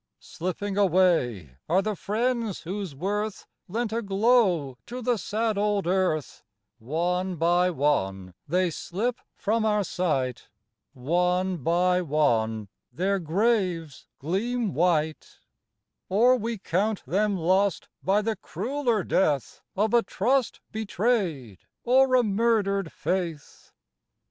Slipping 0.19 0.79
away 0.79 1.57
are 1.69 1.83
the 1.83 1.95
friends 1.95 2.61
whose 2.61 2.95
worth 2.95 3.45
Lent 3.67 3.93
a 3.93 4.01
glow 4.01 4.79
to 4.87 4.99
the 4.99 5.15
sad 5.15 5.59
old 5.59 5.85
earth: 5.85 6.41
One 6.79 7.35
by 7.35 7.69
one 7.69 8.33
they 8.47 8.71
slip 8.71 9.21
from 9.35 9.63
our 9.63 9.83
sight; 9.83 10.49
One 10.93 11.57
by 11.57 12.01
one 12.01 12.67
their 12.91 13.19
graves 13.19 14.07
gleam 14.17 14.73
white; 14.73 15.37
Or 16.09 16.35
we 16.35 16.57
count 16.57 17.05
them 17.05 17.37
lost 17.37 17.87
by 18.01 18.23
the 18.23 18.35
crueler 18.35 19.03
death 19.03 19.61
Of 19.75 19.93
a 19.93 20.01
trust 20.01 20.61
betrayed, 20.71 21.59
or 21.83 22.15
a 22.15 22.23
murdered 22.23 22.91
faith. 22.91 23.71